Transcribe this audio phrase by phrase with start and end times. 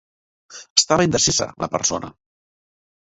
[0.81, 2.11] Estava indecisa la persona?